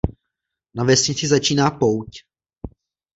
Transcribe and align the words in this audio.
Na 0.75 0.83
vesnici 0.83 1.27
začíná 1.27 1.71
pouť. 1.71 2.19